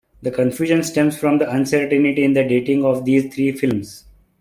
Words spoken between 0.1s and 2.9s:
The confusion stems from the uncertainty in the dating